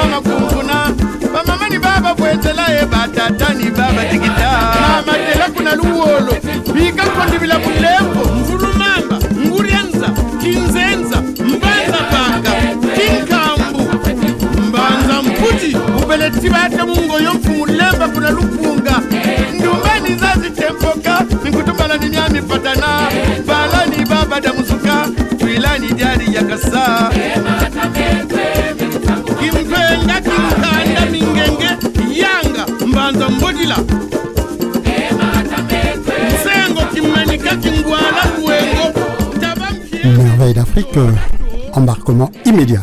[0.00, 0.94] mama kumfuna
[1.34, 4.50] bamama ni baba bwetelaye batata ni baba tikita
[4.80, 6.32] mamatela kuna luwolo
[6.74, 10.08] bika kondibila bulembo mvulumamba ngurianza
[10.40, 12.50] kinzenza mbanza panga
[12.96, 13.90] kinkambu.
[14.68, 15.76] Mbanza mputi.
[16.04, 19.00] Ubeleti bate mungo yomfumulemba kuna lupunga
[19.54, 22.86] ndumbani zazitempoka nikutumbala ni myami patana.
[23.46, 27.10] Balani baba damusuka twilani jari yakasa
[40.04, 41.10] Merveille d'Afrique, euh,
[41.74, 42.80] embarquement immédiat.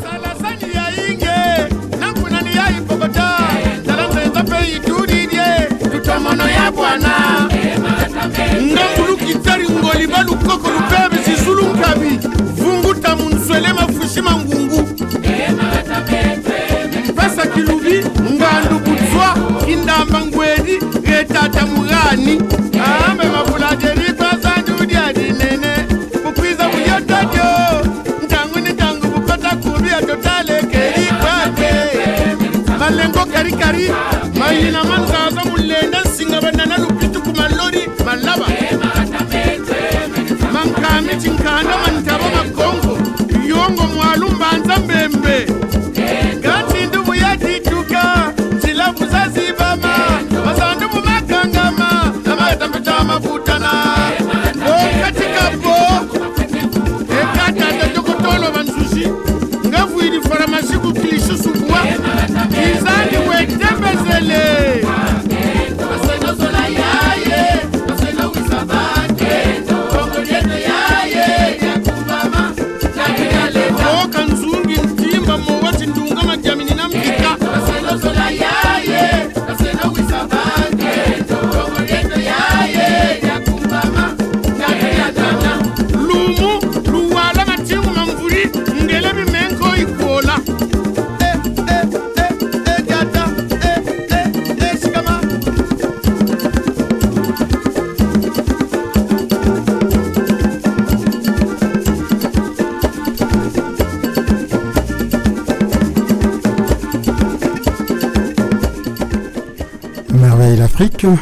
[110.97, 111.19] D'Afrique,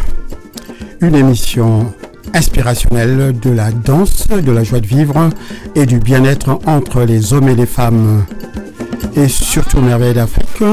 [1.02, 1.94] une émission
[2.34, 5.30] inspirationnelle de la danse, de la joie de vivre
[5.75, 8.25] et du bien-être entre les hommes et les femmes.
[9.16, 10.64] Et surtout Merveille d'Afrique,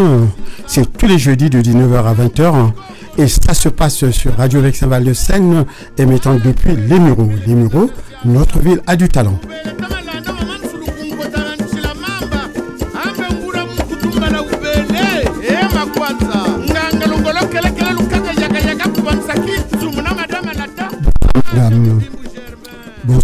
[0.66, 2.70] c'est tous les jeudis de 19h à 20h
[3.18, 5.64] et ça se passe sur Radio Vexin Val de Seine
[5.98, 7.30] émettant depuis les Mureaux.
[7.46, 7.90] Les Mureaux,
[8.24, 9.38] notre ville a du talent.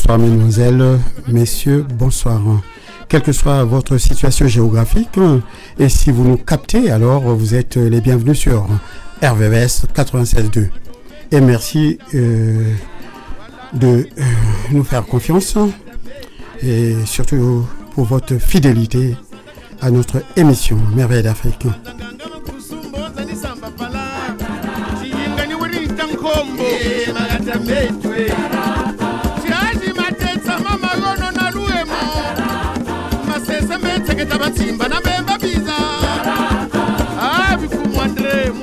[0.09, 2.41] Bonsoir mesdemoiselles, messieurs, bonsoir.
[3.11, 5.21] Quelle que soit votre situation géographique,
[5.79, 8.67] et si vous nous captez, alors vous êtes les bienvenus sur
[9.23, 10.69] RVVS 96.2.
[11.31, 12.73] Et merci euh,
[13.75, 14.23] de euh,
[14.71, 15.59] nous faire confiance
[16.63, 19.15] et surtout pour votre fidélité
[19.83, 21.67] à notre émission Merveille d'Afrique.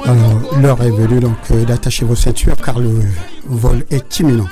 [0.05, 3.01] Alors, l'heure est venue donc euh, d'attacher vos ceintures car le
[3.45, 4.47] vol est imminent.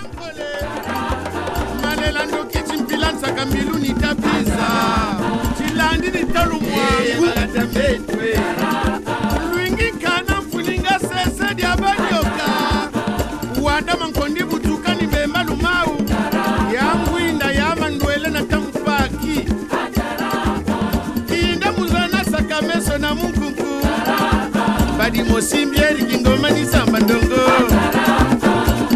[25.14, 27.42] madi mosimbi eringi ngoma nisamba ndongo.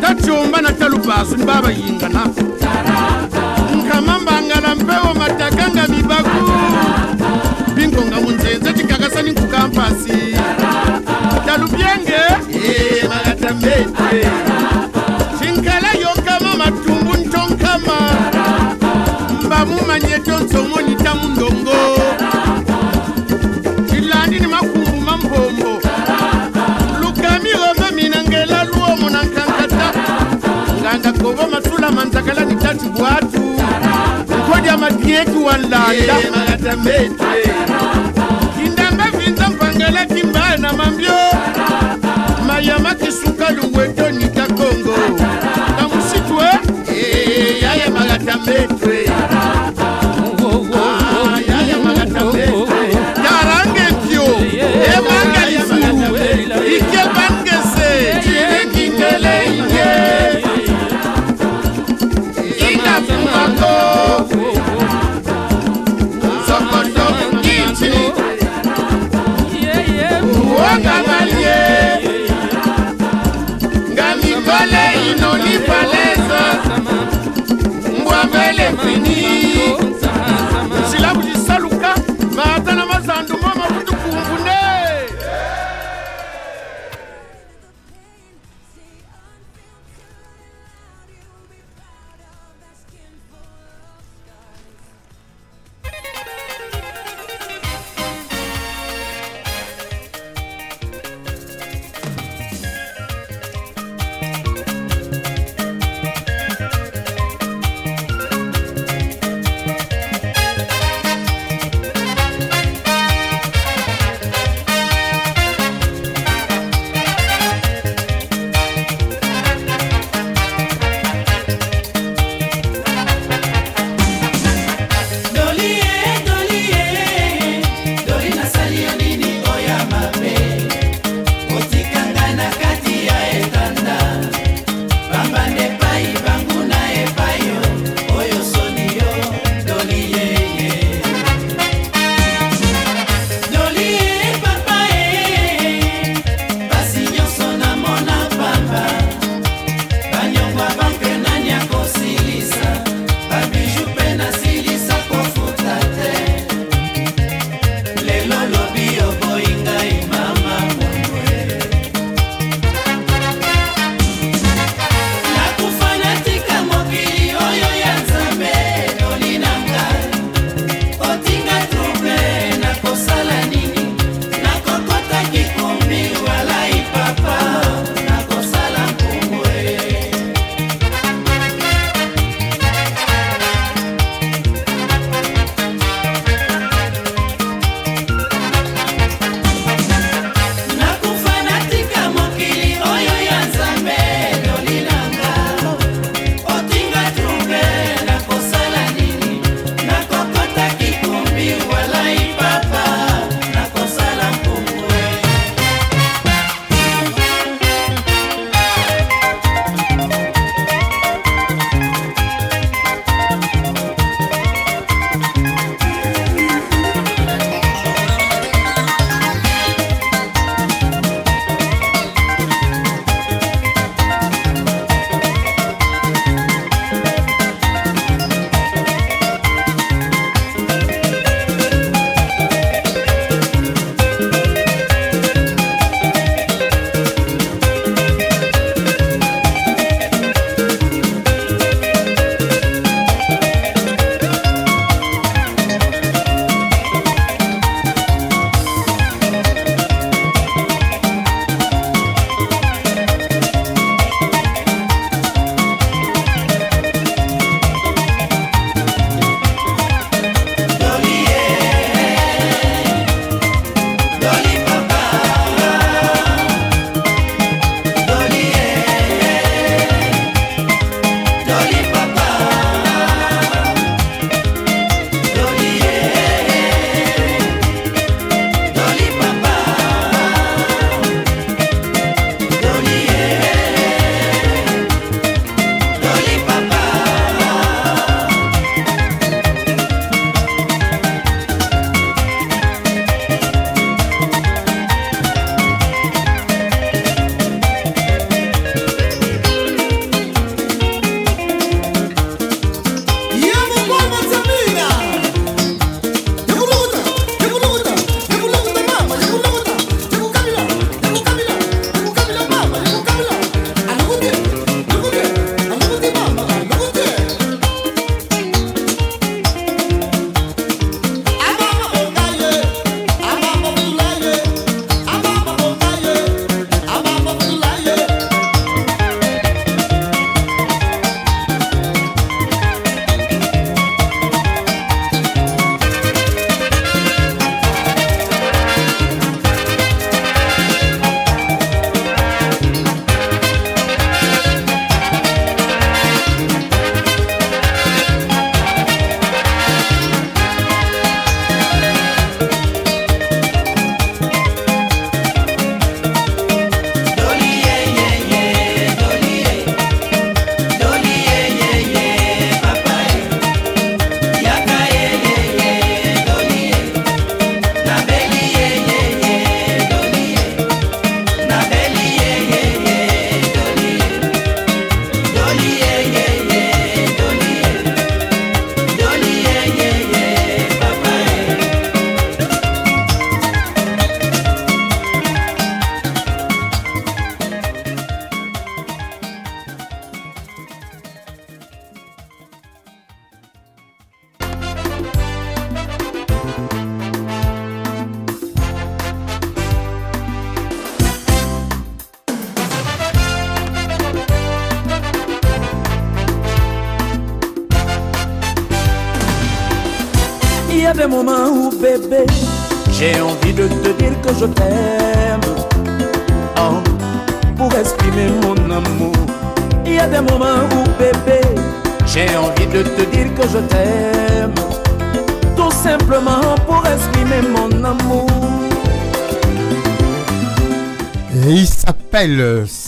[0.01, 2.25] Tacumba na talupasu ni babayingana
[3.75, 6.51] nkama mbangala mpewo mataka nga mibaku.
[7.75, 10.17] Bingonga munzenze cikakasani nkukampasi.
[11.45, 12.21] Talubyenge
[12.53, 14.27] eh, magatamete
[35.17, 36.15] yetu wa ndanda
[38.57, 41.11] kindambe vinza mpangela kimbaya na mambio.
[42.47, 44.97] Mayama kisuka luwetoni kakongo
[45.77, 46.45] na musitwe
[46.97, 47.63] eh?
[47.63, 49.09] yayamagatambetwe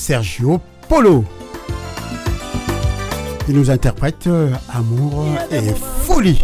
[0.10, 1.24] Sergio Polo.
[3.48, 6.42] Il nous interprète euh, Amour et Folie.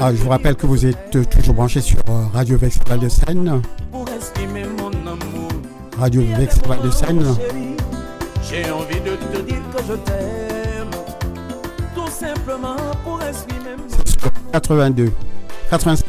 [0.00, 3.60] Ah, je vous rappelle que vous êtes toujours branchés sur euh, Radio Vex de Seine.
[5.98, 7.26] Radio Vex de Seine.
[8.48, 10.90] J'ai envie de te dire que je t'aime.
[11.96, 15.10] Tout simplement pour exprimer mon 82.
[15.70, 16.04] 85.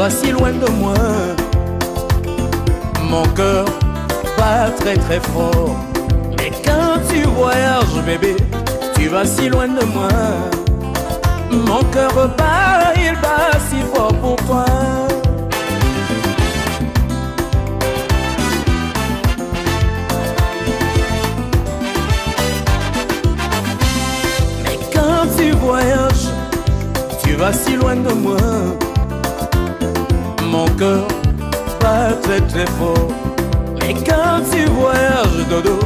[0.00, 0.94] Vas si loin de moi.
[3.10, 3.66] Mon cœur
[4.38, 5.76] bat très très fort.
[6.38, 8.34] Mais quand tu voyages, bébé,
[8.94, 10.08] tu vas si loin de moi.
[11.50, 14.64] Mon cœur bat, il bat si fort pour toi.
[24.64, 26.28] Mais quand tu voyages,
[27.22, 28.38] tu vas si loin de moi.
[30.50, 31.06] Mon cœur
[31.80, 33.08] bat très très fort.
[33.78, 35.78] Mais quand tu voyages, dodo,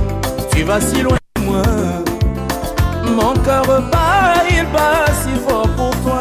[0.51, 1.63] tu vas si loin de moi.
[3.05, 6.19] Mon cœur bat, il bat si fort pour toi.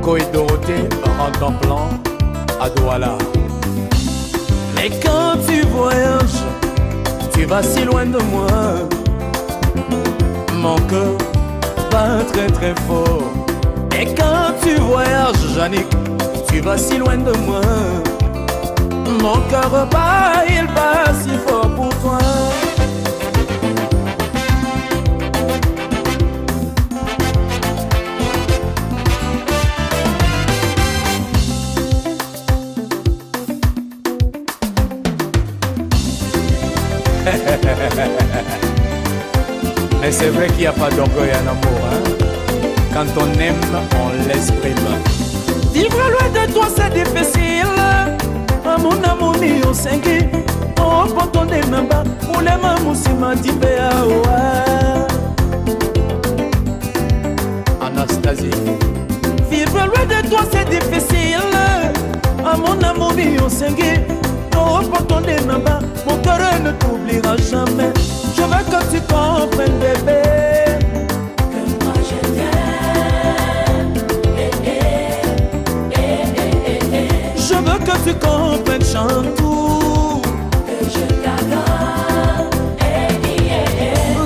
[0.00, 1.88] Ko et Dorothée rentrent en plan
[2.58, 3.18] à Douala.
[4.76, 6.42] Mais quand tu voyages,
[7.34, 8.48] tu vas si loin de moi.
[10.54, 11.29] Mon cœur
[11.90, 13.22] bat très très fort.
[13.98, 15.86] Et quand tu voyages, Yannick,
[16.48, 17.60] tu vas si loin de moi.
[19.22, 22.18] Mon cœur bat, il bat si fort pour toi.
[40.00, 41.80] Mais c'est vrai qu'il n'y a pas d'orgueil en amour.
[41.92, 42.00] Hein?
[42.92, 43.54] Quand on aime,
[44.02, 44.74] on l'exprime.
[45.72, 47.66] Vivre loin de toi, c'est difficile.
[48.64, 50.18] Amuna muni osengi
[50.76, 54.38] opotonde namba mulema musima dibe awa
[57.80, 58.50] Anastasie
[59.50, 61.40] Vivre loin de toi c'est difficile
[62.44, 64.00] Amuna muni osengi
[64.54, 67.92] opotonde namba Mon cœur ne t'oubliera jamais
[68.50, 70.22] veux que tu comprennes bébé.
[71.52, 73.94] Que moi je t'aime
[77.36, 80.22] Je veux que tu comprennes Chantou.
[80.66, 82.50] Que je t'adore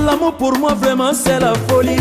[0.07, 1.97] L'amour pour moi vraiment c'est la folie.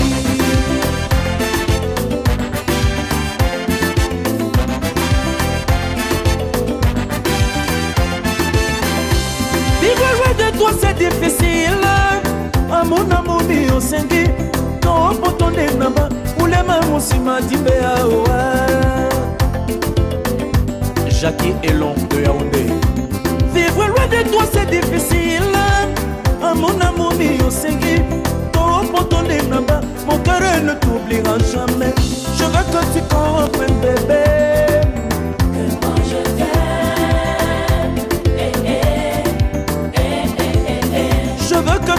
[9.82, 11.83] Vivre loin de toi c'est difficile
[12.84, 14.28] monamoni osengi
[14.80, 16.10] to mpo tondendamba
[16.44, 18.68] ulema mosima dibe aoa
[21.22, 22.64] jaki elon de yaunde
[23.54, 25.58] vivre loi de toi c'est difficile.
[26.44, 28.02] Amonamoni osengi
[28.52, 31.94] to mpo tondendamba mon cœur ne t'oubliera jamais.
[32.38, 34.53] Je veux que tu comprennes bébé.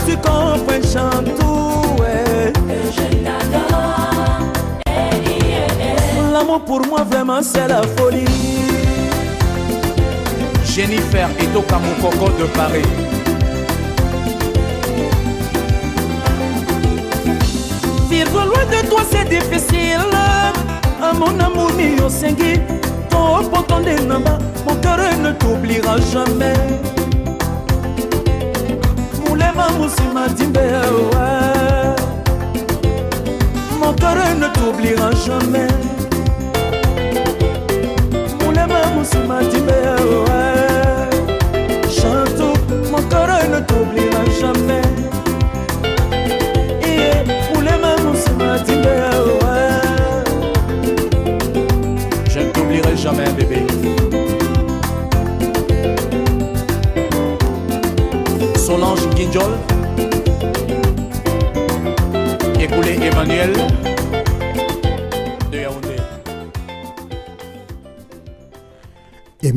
[0.06, 2.02] Tu comprennes, Chantou.
[6.32, 8.25] L'amour pour moi, vraiment, c'est la folie.
[10.64, 12.82] Jennifer et Tokamokoko de Paris.
[18.11, 20.00] Vivre loin de toi c'est difficile.
[21.00, 22.61] À mon amour, mi osengi.
[23.08, 26.54] Ton poton de namba, mon cœur ne t'oubliera jamais.
[29.66, 30.13] vamos embora.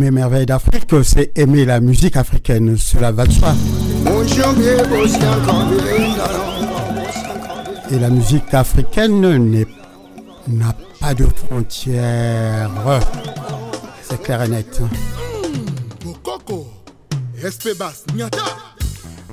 [0.07, 3.53] Aimer Merveille d'Afrique, c'est aimer la musique africaine, cela va de soi.
[7.91, 9.65] Et la musique africaine
[10.47, 12.71] n'a pas de frontières.
[14.01, 14.81] C'est clair et net.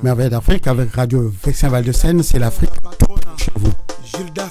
[0.02, 2.70] Merveille d'Afrique avec Radio Vexin Val de Seine, c'est l'Afrique
[3.38, 3.72] chez vous.
[4.04, 4.48] Gilda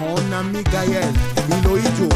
[0.00, 1.12] mon ami Gaël,
[1.50, 2.08] Iloïdjo,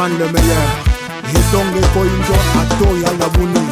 [0.00, 0.66] man le meilleur.
[1.26, 2.06] Je donne les points
[2.58, 3.69] à toi et à la bouni.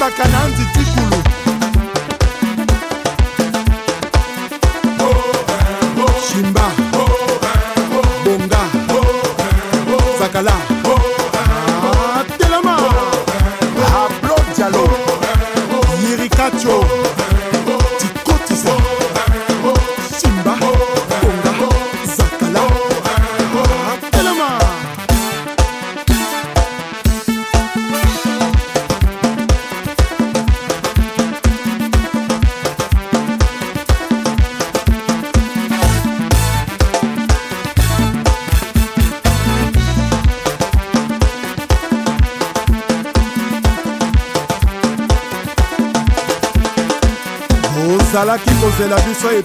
[0.00, 0.75] Bacananzi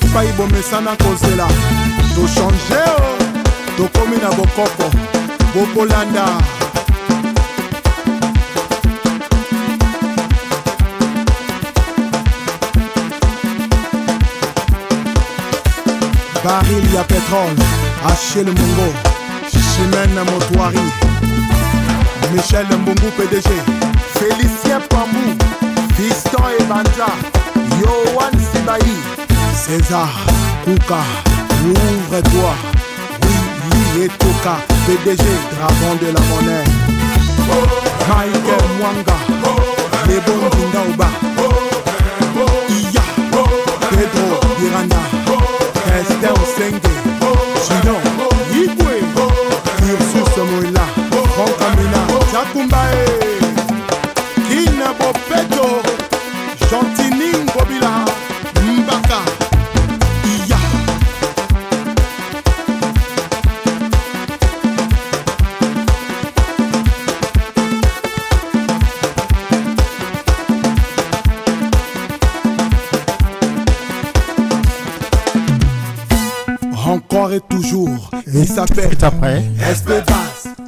[0.02, 1.48] epai bomesana kozela.
[2.16, 3.18] Tochange o
[3.78, 4.88] tokomi na bokoko.
[5.54, 6.26] Bokolanda
[16.44, 17.64] baril ya petrole
[18.06, 18.88] achel mongo
[19.52, 20.86] chimene motoari
[22.34, 23.50] michel mbungu pdg
[24.14, 25.46] félicien pambu
[25.96, 27.08] fiston ebanja
[27.82, 28.94] yohan sibai
[29.72, 30.10] césar
[30.66, 31.00] kuka
[31.64, 32.54] ouvre-toi
[33.72, 34.56] oui etoka
[34.86, 36.68] pdg dragon de la monnaie.
[38.10, 39.18] Mike mwanga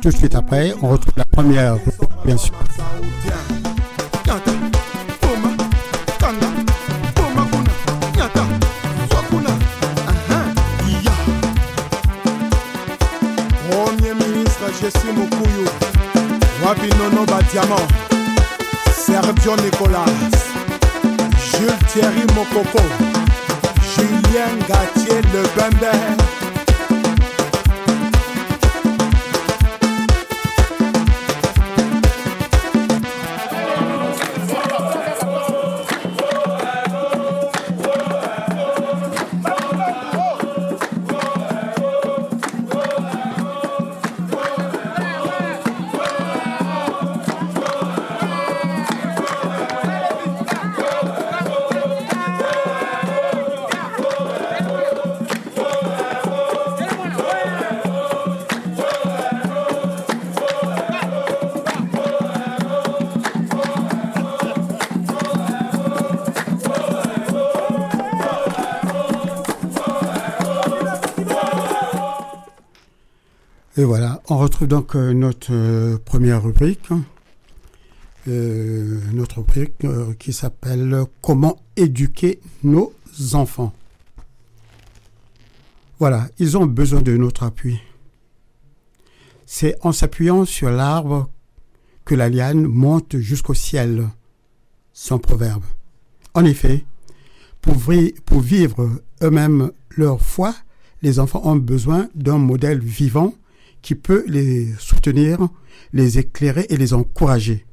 [0.03, 1.77] tout de suite après, on retrouve la première,
[2.25, 2.53] bien sûr.
[13.69, 15.67] Premier ministre Jessie Mukuyu,
[16.65, 17.87] Wabi Nono Badiamant,
[18.93, 20.05] Sergio Nicolas,
[21.39, 22.83] Jules Thierry Mokoko,
[23.95, 26.22] Julien Gatier Le Bembe.
[73.75, 76.89] Et voilà, on retrouve donc euh, notre euh, première rubrique.
[78.27, 79.83] euh, notre rubrique
[80.19, 82.93] qui s'appelle Comment éduquer nos
[83.33, 83.73] enfants.
[85.97, 87.79] Voilà, ils ont besoin de notre appui.
[89.47, 91.31] C'est en s'appuyant sur l'arbre
[92.05, 94.07] que la liane monte jusqu'au ciel.
[94.93, 95.63] Son proverbe.
[96.35, 96.85] En effet,
[97.61, 98.91] pour vivre
[99.23, 100.53] eux-mêmes leur foi,
[101.01, 103.33] les enfants ont besoin d'un modèle vivant
[103.83, 105.47] qui peut les soutenir,
[105.91, 107.67] les éclairer et les encourager.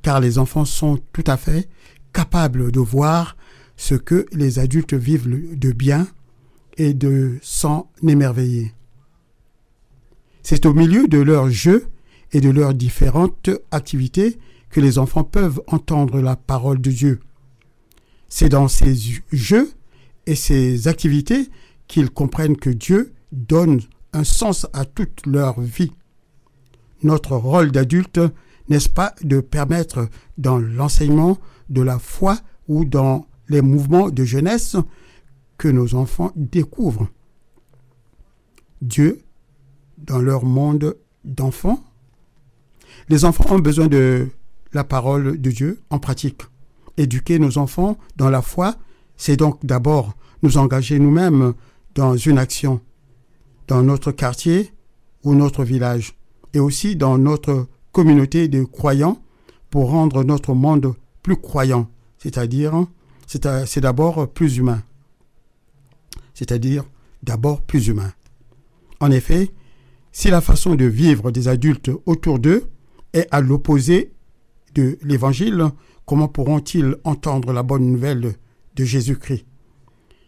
[0.00, 1.68] Car les enfants sont tout à fait
[2.14, 3.36] capables de voir
[3.76, 5.28] ce que les adultes vivent
[5.58, 6.06] de bien
[6.78, 8.72] et de s'en émerveiller.
[10.42, 11.86] C'est au milieu de leurs jeux
[12.32, 14.38] et de leurs différentes activités
[14.70, 17.20] que les enfants peuvent entendre la parole de Dieu.
[18.28, 18.96] C'est dans ces
[19.32, 19.70] jeux
[20.26, 21.50] et ces activités
[21.88, 23.80] qu'ils comprennent que Dieu donne
[24.12, 25.92] un sens à toute leur vie.
[27.02, 28.20] Notre rôle d'adulte,
[28.68, 34.76] n'est-ce pas, de permettre dans l'enseignement de la foi ou dans les mouvements de jeunesse
[35.58, 37.08] que nos enfants découvrent
[38.80, 39.22] Dieu
[39.98, 41.82] dans leur monde d'enfants.
[43.08, 44.28] Les enfants ont besoin de
[44.72, 46.42] la parole de Dieu en pratique.
[46.96, 48.74] Éduquer nos enfants dans la foi,
[49.16, 51.54] c'est donc d'abord nous engager nous-mêmes
[51.94, 52.80] dans une action,
[53.68, 54.72] dans notre quartier
[55.24, 56.14] ou notre village,
[56.54, 59.22] et aussi dans notre communauté de croyants
[59.70, 62.86] pour rendre notre monde plus croyant, c'est-à-dire
[63.26, 64.82] c'est d'abord plus humain.
[66.34, 66.84] C'est-à-dire
[67.22, 68.12] d'abord plus humain.
[69.00, 69.50] En effet,
[70.10, 72.64] si la façon de vivre des adultes autour d'eux
[73.12, 74.12] est à l'opposé
[74.74, 75.64] de l'Évangile,
[76.04, 78.34] comment pourront-ils entendre la bonne nouvelle
[78.74, 79.46] de Jésus-Christ?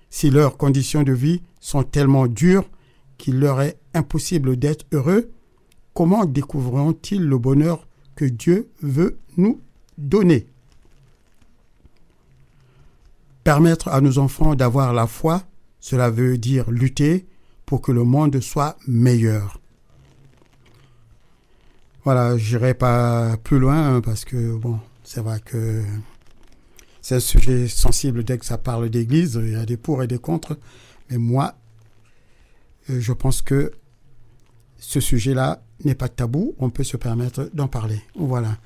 [0.08, 2.68] Si leurs conditions de vie sont tellement dures
[3.18, 5.30] qu'il leur est impossible d'être heureux,
[5.94, 9.60] comment découvriront-ils le bonheur que Dieu veut nous
[9.98, 10.46] donner?
[13.44, 15.42] Permettre à nos enfants d'avoir la foi,
[15.80, 17.26] cela veut dire lutter
[17.66, 19.60] pour que le monde soit meilleur.
[22.04, 25.82] Voilà, j'irai pas plus loin parce que bon, c'est vrai que
[27.00, 30.06] c'est un sujet sensible dès que ça parle d'église, il y a des pour et
[30.06, 30.58] des contre,
[31.10, 31.54] mais moi,
[32.88, 33.72] je pense que
[34.78, 38.00] ce sujet-là n'est pas tabou, on peut se permettre d'en parler.
[38.14, 38.58] Voilà.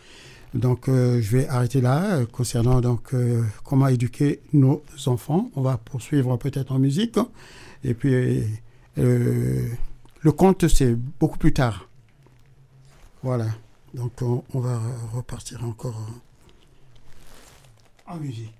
[0.54, 5.50] Donc euh, je vais arrêter là euh, concernant donc euh, comment éduquer nos enfants.
[5.56, 7.18] On va poursuivre peut-être en musique
[7.84, 8.44] et puis
[8.96, 11.88] le conte c'est beaucoup plus tard.
[13.22, 13.46] Voilà.
[13.94, 14.80] Donc on, on va
[15.12, 16.00] repartir encore
[18.06, 18.54] en musique.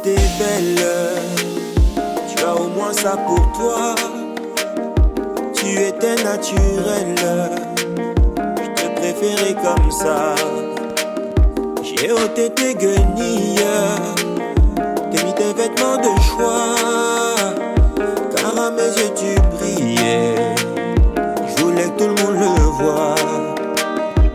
[0.00, 0.86] Été belle.
[2.28, 3.94] Tu as au moins ça pour toi.
[5.52, 7.14] Tu étais naturelle.
[8.62, 10.34] Je te préférais comme ça.
[11.82, 13.60] J'ai ôté tes guenilles.
[14.76, 16.74] T'as mis tes vêtements de choix.
[18.36, 20.54] Car à mes yeux tu brillais.
[21.46, 23.14] Je voulais que tout le monde le voie.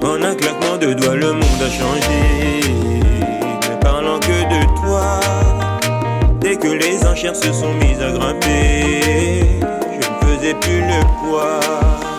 [0.04, 2.35] En un claquement de doigts, le monde a changé
[7.06, 9.02] enchères se sont mises à grimper,
[9.62, 12.15] je ne faisais plus le poids.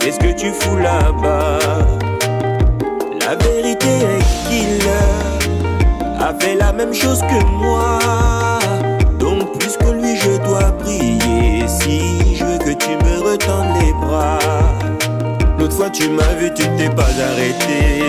[0.00, 1.58] Qu'est-ce que tu fous là-bas?
[3.20, 4.88] La vérité est qu'il
[6.20, 7.98] a fait la même chose que moi.
[9.18, 11.66] Donc plus que lui, je dois prier.
[11.68, 14.38] Si je veux que tu me retendes les bras.
[15.58, 18.00] L'autre fois tu m'as vu, tu t'es pas arrêté.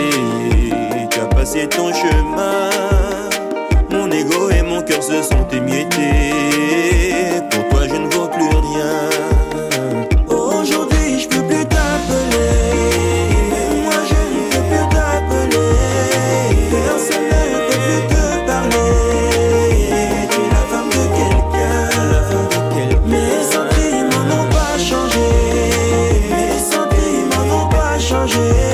[1.12, 2.70] Tu as passé ton chemin.
[3.92, 6.34] Mon ego et mon cœur se sont émiettés.
[28.28, 28.65] changer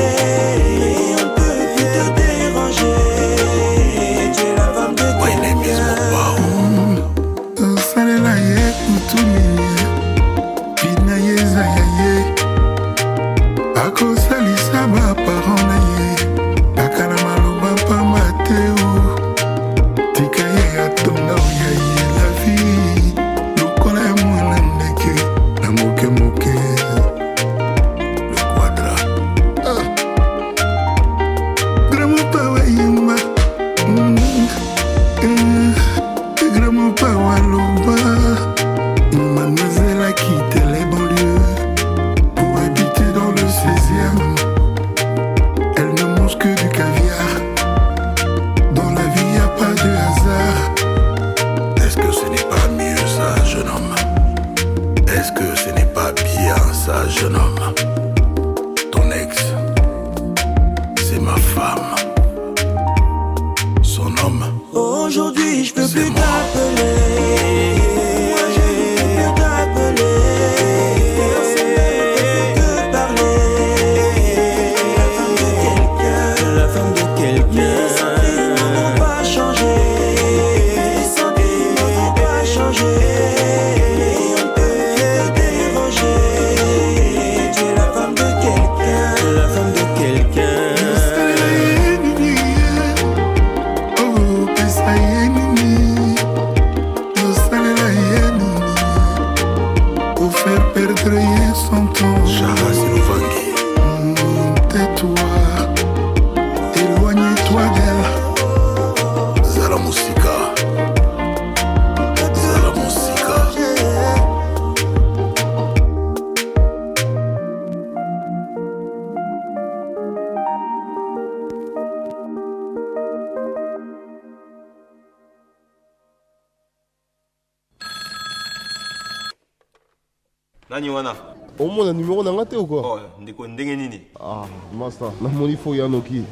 [130.82, 131.16] Nani wana?
[131.60, 134.02] Omona numero na nga te okua oh, ndeko ndenge nini?
[134.20, 136.24] Ah master namoni fo ya noki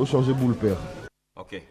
[0.00, 0.76] ochange boule père.
[1.36, 1.62] Ok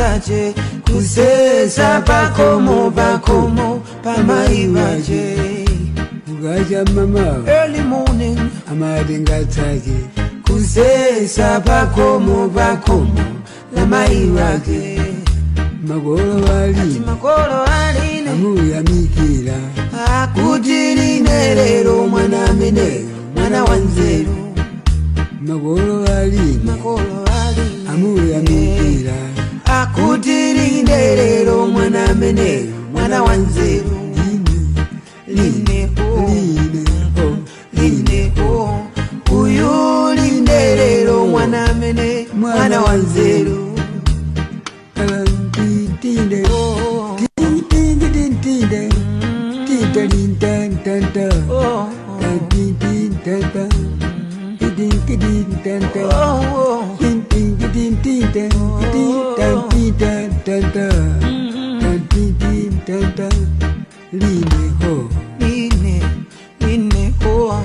[0.00, 0.54] batatje
[0.86, 5.36] kuseza bakomo bakomo bamayiwaje
[6.32, 7.44] ukaja mama.
[7.46, 8.38] Early morning.
[8.70, 9.98] Amali ngataki
[10.46, 13.24] kuseza bakomo bakomo
[13.76, 15.00] lamayiwake
[15.86, 17.00] magolo ali.
[17.06, 19.56] Magolo ali amuyamikira
[20.22, 23.04] akutiline lero mwana mine
[23.36, 24.54] mwana wanzeru
[25.46, 29.12] magolo ali magolo ali amuyamikira
[29.86, 33.90] kuti rinderero mwana meneyo mwana wanzeru
[39.32, 39.70] uyu
[40.14, 43.66] rinderero mwana mene mwana wanzeru
[56.02, 56.69] Oh, oh.
[60.60, 60.88] Tinde,
[62.10, 63.28] tinde, tinde,
[64.12, 65.08] line ho,
[65.40, 66.02] line
[66.60, 67.64] line o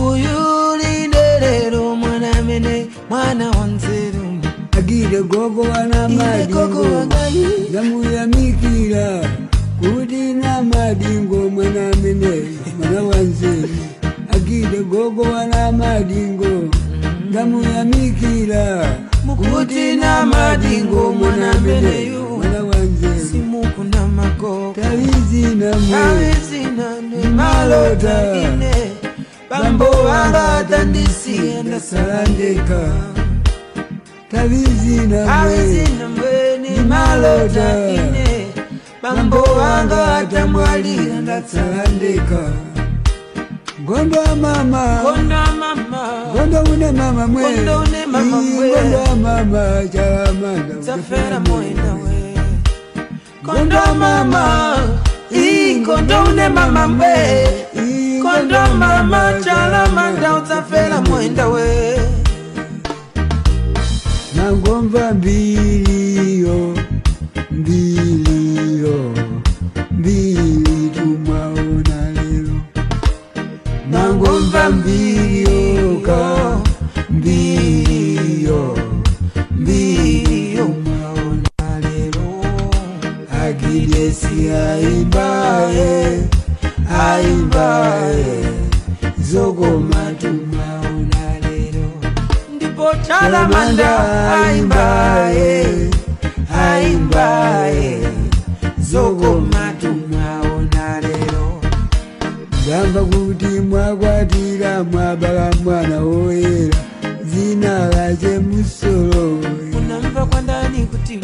[0.00, 4.38] uyu line lero mwana mene mwana wa nzeru
[4.78, 9.28] agire gogo wana madingo, wangai namuyamikira
[9.80, 12.42] kuti na madingo mwana mene
[12.78, 13.68] mwana wanzeru
[14.34, 16.70] agire gogo wana madingo
[17.30, 18.86] ndamuyamikira
[19.24, 28.16] mukuti na madingo mwana mene yu mwana wange simuku namako tabizi namwe malota
[29.50, 32.80] bambo babatandisi ndasalangeka
[34.30, 37.68] tabizi namwe malota
[39.02, 42.50] bambo wanga atamwalira ndatsalandeka
[43.86, 45.02] gondo mama
[46.34, 50.74] gondo une mama mwe gondo mama chalamanga
[53.44, 54.76] kondo mama
[55.86, 57.14] kondo une mama mbe.
[58.22, 61.98] Kondo mama chala manda utafela mwenda we.
[64.36, 66.76] Nagomba mbilio
[67.50, 69.14] mbilio
[69.90, 72.60] mbili tumaona lelo
[73.90, 76.00] nagomba mbilio
[83.66, 86.22] agidesi aimbaye
[87.00, 88.44] aimbaye
[89.30, 91.86] zogoma tumwaona lero
[92.56, 93.90] ndipo chalamanda
[94.44, 95.90] aimbaye
[96.64, 98.08] aimbaye
[98.90, 101.60] zogoma tumwaona lero
[102.68, 106.76] ngamba kuti mwakwatira mwabala mwana woyera
[107.24, 109.38] zina lache musolo
[109.78, 111.20] unamva kwandani kuti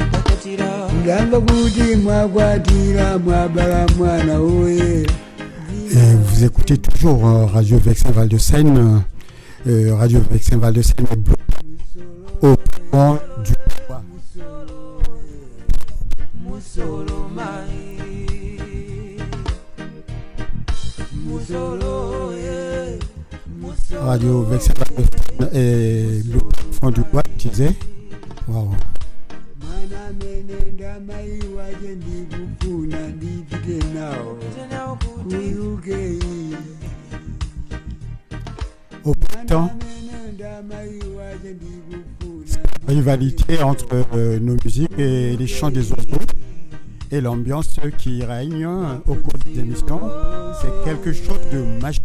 [5.90, 9.02] Et vous écoutez toujours euh, Radio Vexin Val de Seine.
[9.66, 11.42] Euh, Radio Vexin Val de Seine est bloqué
[12.42, 12.54] au
[12.90, 13.52] point du
[17.70, 19.18] ye
[21.26, 22.32] musolo
[24.00, 27.74] Radio Vexin Val de Seine est bloqué au point du pouvoir, je disais?
[28.48, 28.70] Waouh.
[31.96, 34.38] Ndikufuna ndipite nawo
[39.04, 39.14] Au
[39.46, 46.26] temps, mene ndamai wache ndikufuna rivalité entre euh, nos musiques et les chants des oiseaux
[47.10, 48.66] et l'ambiance qui règne
[49.06, 50.00] au cours des émissions,
[50.60, 52.02] c'est quelque chose de magique.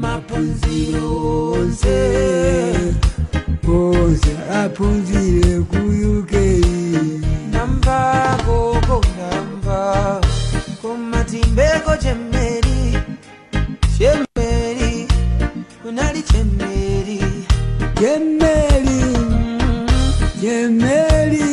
[0.00, 1.98] mapenzi onse
[3.66, 6.32] konse aphunzile ku-uk
[7.52, 7.98] namba
[8.46, 9.78] koko namba
[10.80, 12.80] komatimbeko chemeri
[13.96, 14.92] chemeri
[15.82, 17.20] kunali chemeri
[18.00, 19.00] chemeri
[20.40, 21.48] chemeri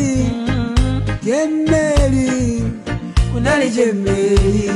[1.25, 2.29] chemeri
[3.31, 4.67] kunali chemeri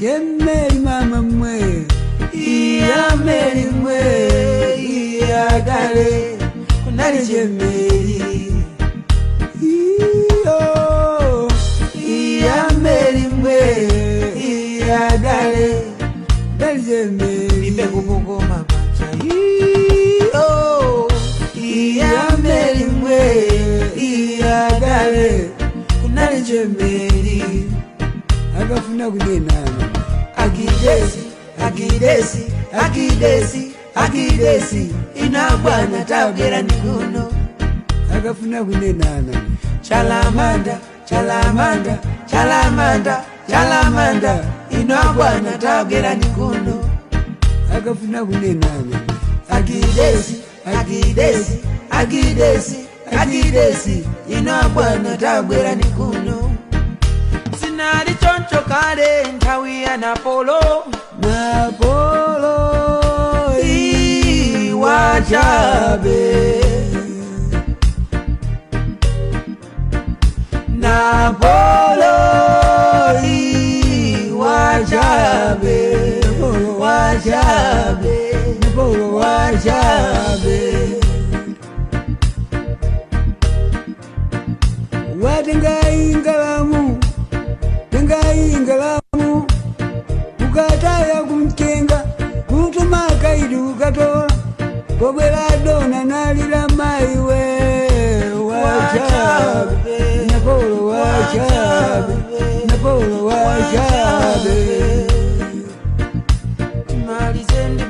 [0.00, 1.56] chemeri mama mwe.
[2.88, 3.98] yamerimwe
[4.94, 6.08] iyagale
[6.84, 8.52] kunalijemeyi
[9.62, 10.60] iyo
[12.08, 13.58] iyamerimwe
[14.50, 15.68] iyagale
[16.58, 20.48] kunalijemeyiipe kukugoma kwaca iyo
[21.56, 23.20] iyamerimwe
[23.96, 25.50] iyagale
[26.02, 27.64] kunalijemeyi
[28.60, 29.84] akafuna kunenana
[30.36, 31.18] agidesi
[31.66, 37.32] agidesi akidesi akidesi inabwana tagera nikuno.
[38.16, 39.42] Akafuna kunenana
[39.82, 46.84] chalamanda chalamanda chalamanda chalamanda inabwana tagera nikuno.
[47.76, 49.00] Akafuna kunenana
[49.50, 50.36] akidesi
[50.78, 51.58] akidesi
[51.90, 52.76] akidesi
[53.20, 56.52] akidesi inabwana tagwera nikuno
[57.80, 60.60] sinali choncho kale nthawi ya napolo.
[61.20, 62.56] Napolo
[64.70, 66.20] iwachabe
[70.68, 72.16] napolo
[74.28, 75.78] iwachabe
[76.78, 78.18] wachabe
[78.60, 80.60] napolo wachabe
[85.22, 86.99] watengaingalamu
[88.00, 89.46] tengaingalamu
[90.48, 91.98] ukataya kumtenga
[92.48, 94.30] kutuma kaidi ukatola
[94.98, 97.42] kobwela dona nalila maiwe
[98.48, 99.92] wachabe
[100.32, 102.14] napolo wachabe
[102.66, 104.56] napolo wachabe.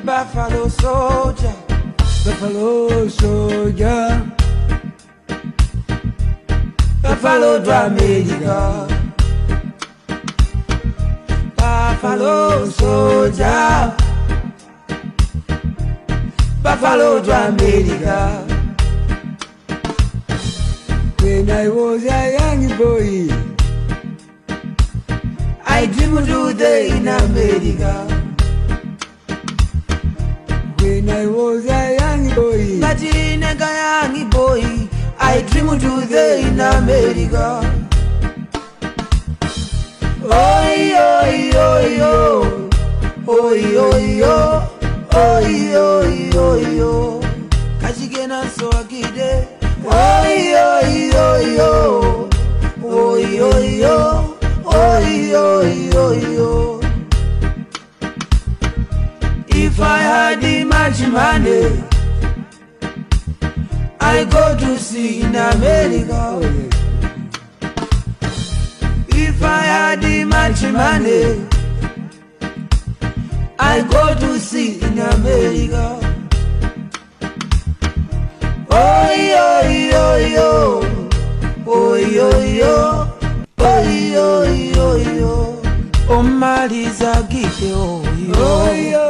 [0.04, 1.54] Buffalo soldier.
[2.24, 4.22] Buffalo soldier.
[7.02, 8.99] Buffalo to america
[12.00, 13.94] buffalo soldier.
[16.62, 18.46] Buffalo to america.
[21.20, 23.28] When I was a young boy
[25.66, 28.06] i dreamed to the in america.
[30.80, 34.88] When I was a young boy ngati nega young boy
[35.18, 37.69] i dream to the in america
[40.32, 42.68] Oi, oi, oi, oi.
[43.26, 44.60] Oi, oi, oi.
[45.12, 47.10] Oi, oi, oi, oi.
[49.84, 52.28] Oi, oi, oi, oi.
[52.82, 54.10] Oi, oi, oi.
[54.64, 56.80] Oi, oi, oi, oi.
[59.48, 60.00] If I
[64.00, 66.12] I go to see in America.
[66.12, 66.89] Oh, yeah.
[69.22, 71.46] If I had much money,
[73.58, 75.84] I go to see in America.
[78.70, 79.46] Oh yo
[79.92, 80.04] yo
[80.36, 80.50] yo,
[81.66, 82.76] oh yo yo,
[83.58, 83.82] oh
[84.14, 84.28] yo
[84.76, 84.86] yo
[85.20, 85.34] yo.
[86.08, 89.00] Oh Marisa Gite, oh yo, oh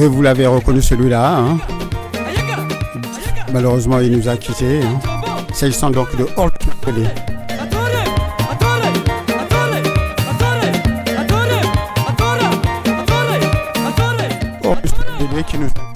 [0.00, 1.38] Et vous l'avez reconnu celui-là.
[1.38, 1.58] hein.
[3.52, 4.80] Malheureusement, il nous a quittés.
[4.82, 5.00] hein.
[5.52, 6.24] S'agissant donc de
[6.82, 7.04] Pelé.
[7.58, 7.80] Attore,
[15.42, 15.87] attore,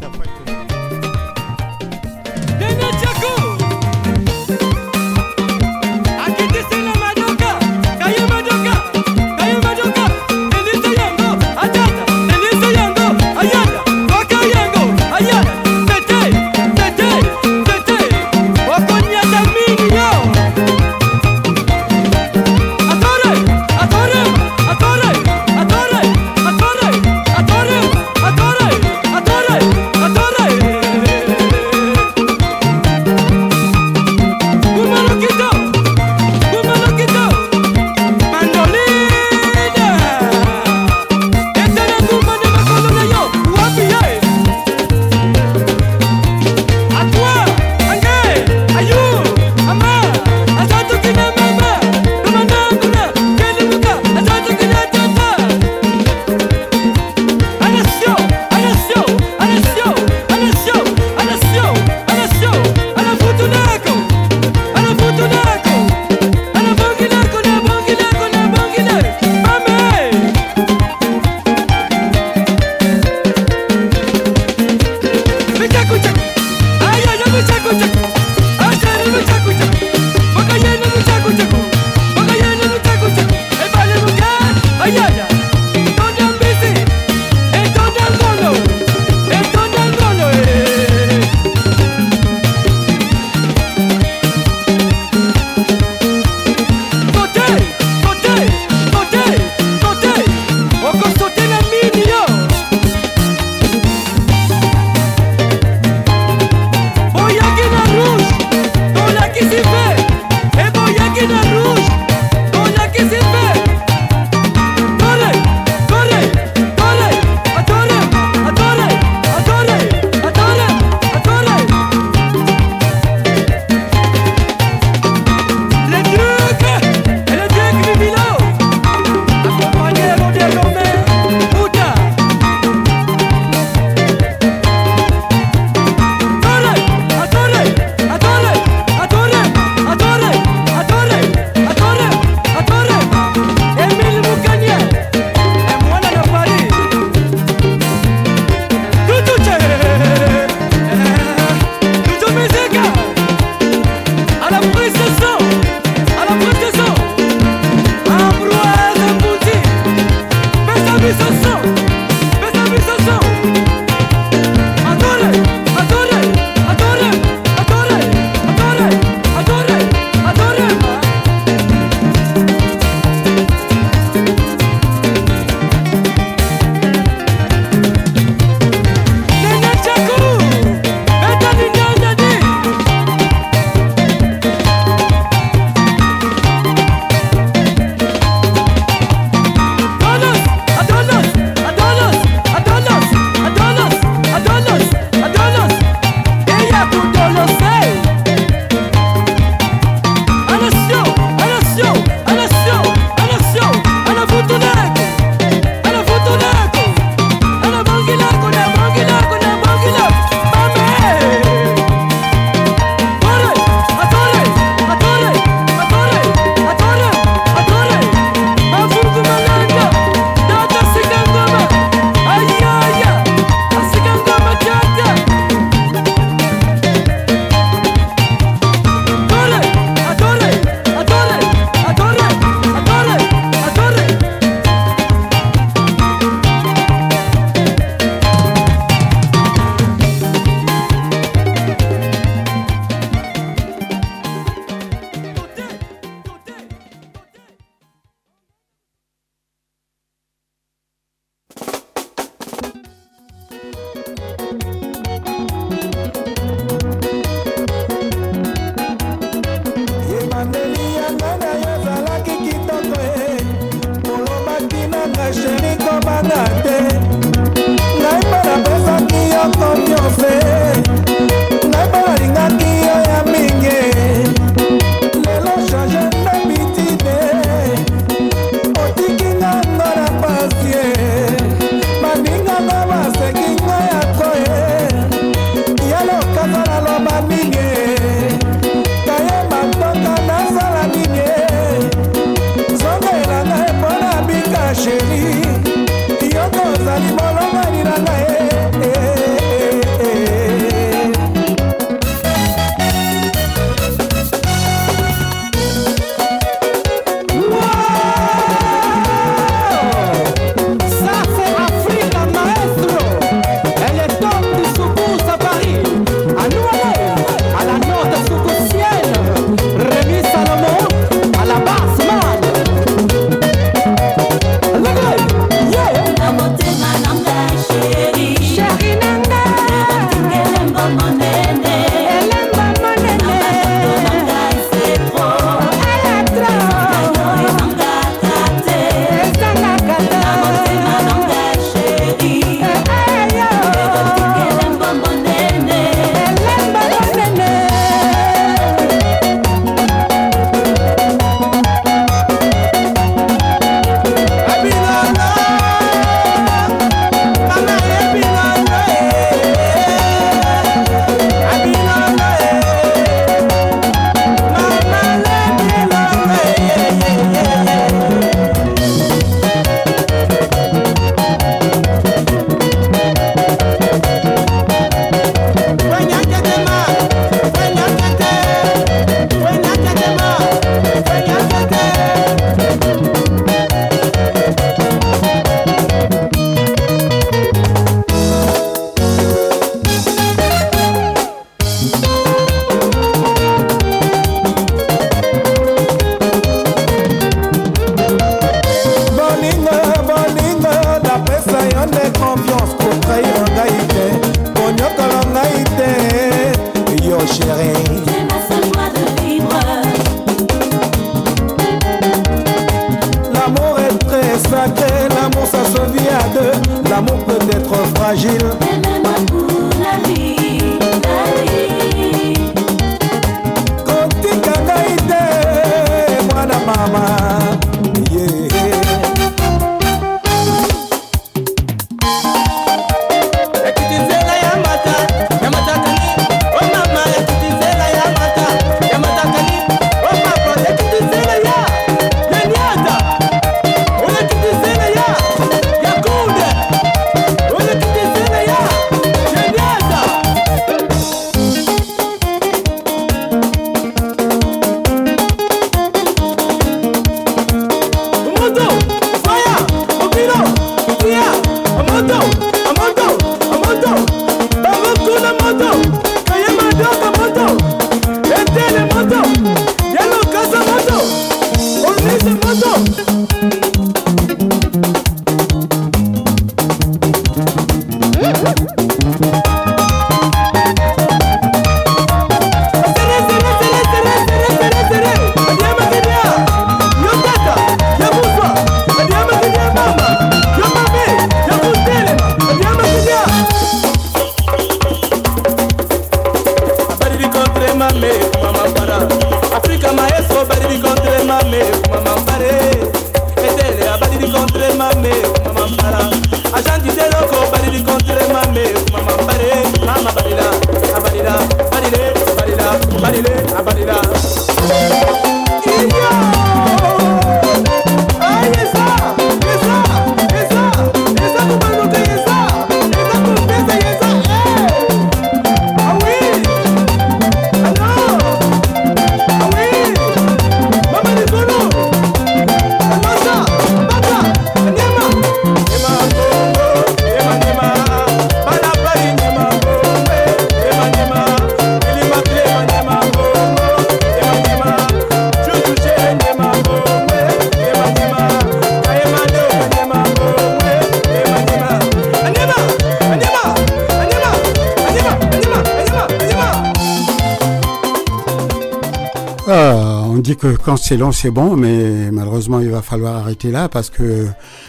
[560.64, 564.26] Quand c'est long, c'est bon, mais malheureusement, il va falloir arrêter là parce que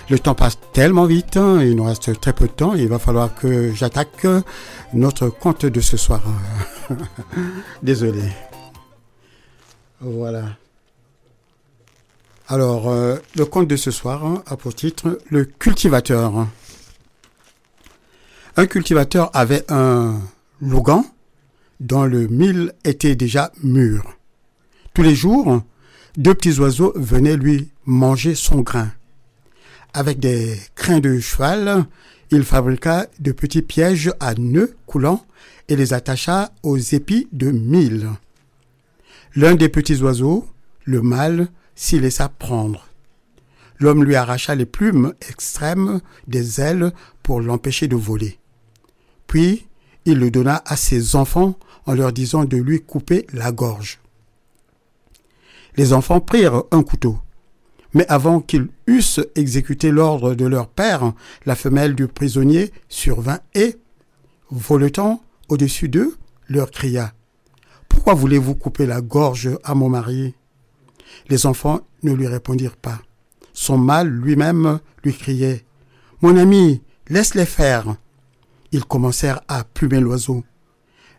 [0.07, 1.35] le temps passe tellement vite.
[1.35, 2.75] hein, il nous reste très peu de temps.
[2.75, 4.27] Il va falloir que j'attaque
[4.93, 6.21] notre compte de ce soir.
[7.83, 8.21] Désolé.
[9.99, 10.43] Voilà.
[12.49, 16.47] Alors, euh, le conte de ce soir hein, a pour titre Le cultivateur.
[18.57, 20.19] Un cultivateur avait un
[20.61, 21.03] lougan
[21.79, 24.03] dont le mil était déjà mûr.
[24.93, 25.63] Tous les jours,
[26.17, 28.91] deux petits oiseaux venaient lui manger son grain.
[29.91, 31.85] Avec des crins de cheval,
[32.29, 35.25] il fabriqua de petits pièges à nœuds coulants
[35.67, 38.07] et les attacha aux épis de mil.
[39.35, 40.47] L'un des petits oiseaux,
[40.83, 42.87] le mâle, s'y laissa prendre.
[43.79, 46.91] L'homme lui arracha les plumes extrêmes des ailes
[47.23, 48.37] pour l'empêcher de voler.
[49.25, 49.65] Puis
[50.05, 54.02] il le donna à ses enfants en leur disant de lui couper la gorge.
[55.75, 57.17] Les enfants prirent un couteau.
[57.93, 61.13] Mais avant qu'ils eussent exécuté l'ordre de leur père,
[61.45, 63.77] la femelle du prisonnier survint et,
[64.49, 66.15] voletant au-dessus d'eux,
[66.47, 67.13] leur cria
[67.87, 70.33] Pourquoi voulez-vous couper la gorge à mon mari?
[71.29, 72.99] Les enfants ne lui répondirent pas.
[73.53, 75.63] Son mâle lui-même lui criait
[76.21, 77.95] Mon ami, laisse-les faire.
[78.71, 80.43] Ils commencèrent à plumer l'oiseau.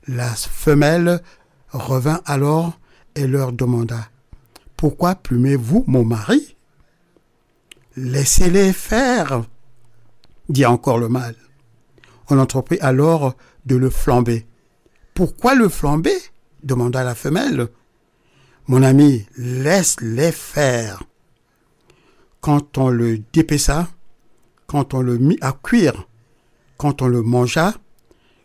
[0.09, 1.23] La femelle
[1.71, 2.79] revint alors
[3.15, 4.09] et leur demanda
[4.85, 6.59] Pourquoi plumez-vous mon mari?
[7.97, 9.47] Laissez-les faire,
[10.51, 11.37] dit encore le mâle.
[12.29, 14.47] On entreprit alors de le flamber.
[15.15, 16.19] Pourquoi le flamber?
[16.63, 17.69] demanda la femelle.
[18.67, 21.03] Mon ami, laisse-les faire.
[22.43, 23.89] Quand on le dépeça,
[24.67, 26.07] quand on le mit à cuire,
[26.77, 27.73] quand on le mangea,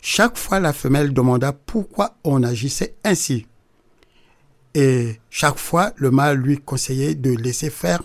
[0.00, 3.46] chaque fois la femelle demanda pourquoi on agissait ainsi.
[4.74, 8.02] Et chaque fois le mâle lui conseillait de laisser faire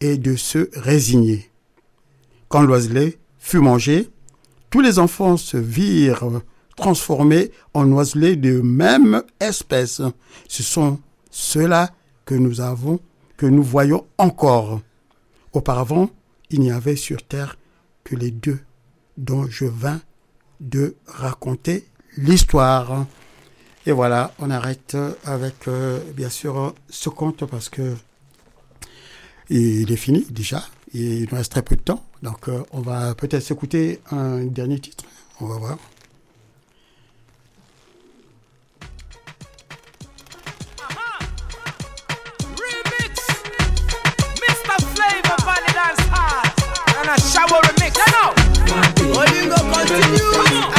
[0.00, 1.50] et de se résigner.
[2.48, 4.10] Quand l'oiselet fut mangé,
[4.70, 6.42] tous les enfants se virent
[6.76, 10.02] transformés en oiselets de même espèce.
[10.48, 11.90] Ce sont ceux-là
[12.24, 13.00] que nous avons,
[13.36, 14.80] que nous voyons encore.
[15.52, 16.10] Auparavant,
[16.50, 17.58] il n'y avait sur terre
[18.04, 18.58] que les deux
[19.16, 20.00] dont je vins
[20.60, 21.86] de raconter
[22.16, 23.06] l'histoire.
[23.88, 27.94] Et voilà, on arrête avec, euh, bien sûr, ce compte parce que
[29.48, 30.64] il est fini déjà.
[30.92, 32.04] Il nous reste très peu de temps.
[32.20, 35.04] Donc, euh, on va peut-être s'écouter un dernier titre.
[35.40, 35.78] On va voir.
[42.42, 43.20] Remix.
[47.32, 47.60] Shower
[48.16, 48.36] know.
[49.72, 50.75] Continue.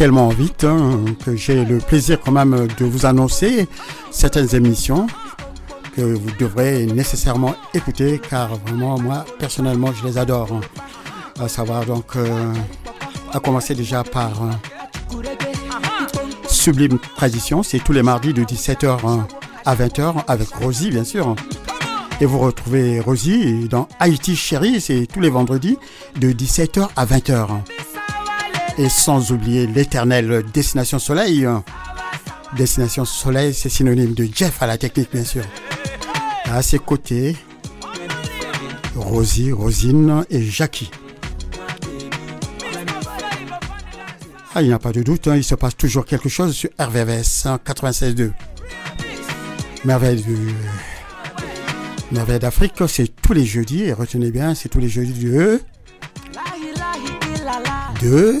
[0.00, 3.68] Tellement vite hein, que j'ai le plaisir quand même de vous annoncer
[4.10, 5.06] certaines émissions
[5.94, 10.48] que vous devrez nécessairement écouter car vraiment, moi, personnellement, je les adore.
[10.54, 10.60] hein.
[11.38, 12.54] À savoir donc, euh,
[13.34, 15.18] à commencer déjà par euh,
[16.48, 18.96] Sublime Tradition, c'est tous les mardis de 17h
[19.66, 21.36] à 20h avec Rosie, bien sûr.
[22.22, 25.76] Et vous retrouvez Rosie dans Haïti Chérie, c'est tous les vendredis
[26.18, 27.48] de 17h à 20h.
[28.80, 31.46] Et sans oublier l'éternel Destination Soleil.
[32.56, 35.44] Destination Soleil, c'est synonyme de Jeff à la technique, bien sûr.
[36.50, 37.36] À ses côtés,
[38.96, 40.90] Rosie, Rosine et Jackie.
[44.54, 46.70] Ah, il n'y a pas de doute, hein, il se passe toujours quelque chose sur
[46.78, 48.32] RVVS 96.2.
[49.84, 50.54] Merveille du...
[52.12, 55.60] Merveille d'Afrique, c'est tous les jeudis, et retenez bien, c'est tous les jeudis de...
[58.00, 58.40] de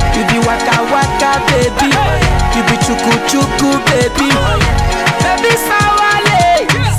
[0.21, 1.89] You be waka waka baby.
[2.53, 4.29] You be chuku chuku baby.
[5.23, 6.41] Baby sawale.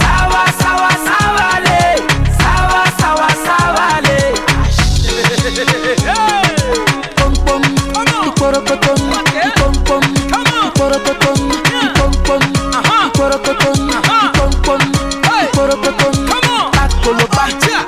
[0.03, 1.79] Sawa sawa sawale.
[2.43, 4.19] Sawa sawa sawale.
[7.17, 7.63] Pom pom.
[8.27, 9.01] Ikorokotom.
[9.47, 10.03] Ipom pom.
[10.67, 11.41] Ikorokotom.
[11.79, 12.43] Ipom pom.
[13.07, 13.81] Ikorokotom.
[14.19, 14.83] Ipom pom.
[15.43, 16.15] Ikorokotom.
[16.75, 17.45] Pakoloba.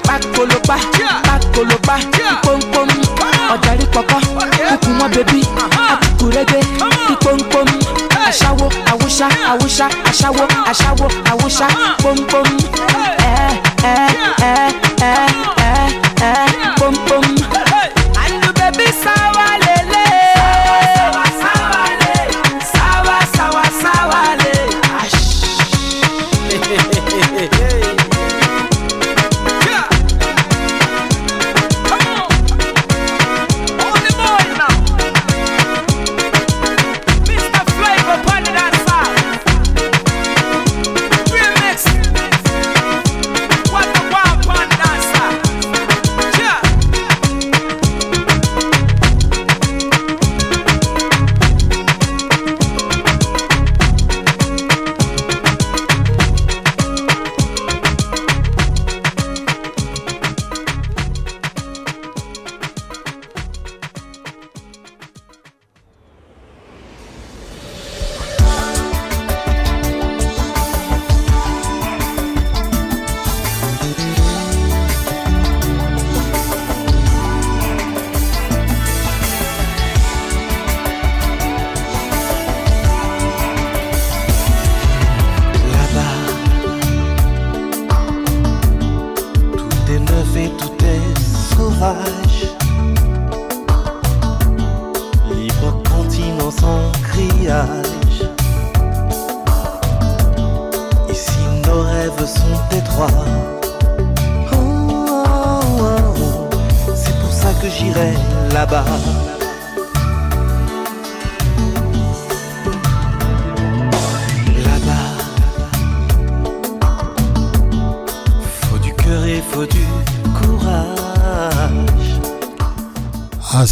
[0.07, 0.77] Pakoloba.
[1.27, 1.97] Pakoloba.
[1.99, 2.89] Ipom pom.
[3.55, 4.44] Ọ̀jàrí pọ̀pọ̀.
[5.05, 5.41] ọmọ bèbí
[5.89, 6.63] àkùkù rẹ́gbẹ́
[7.07, 7.69] bí pọ́npọ́n.
[8.29, 11.67] Aṣáwó àwùsá àwùsá aṣáwó aṣáwó àwùsá
[12.03, 12.47] pọ́npọ́n.
[13.05, 13.47] Ẹ
[13.91, 13.97] ẹ
[14.51, 14.55] ẹ
[15.11, 15.24] ẹ.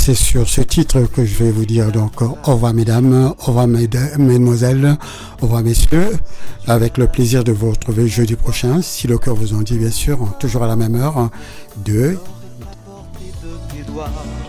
[0.05, 3.69] c'est sur ce titre que je vais vous dire donc au revoir mesdames, au revoir
[3.69, 4.99] mesdemoiselles,
[5.41, 6.19] au revoir messieurs,
[6.67, 9.93] avec le plaisir de vous retrouver jeudi prochain, si le cœur vous en dit bien
[9.93, 11.31] sûr, toujours à la même heure,
[11.85, 12.19] de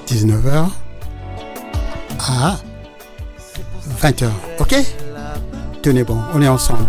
[0.08, 0.70] 19h
[2.18, 2.58] à
[4.02, 4.30] 20h,
[4.60, 4.76] ok?
[5.84, 6.88] Tenez bon, on est ensemble.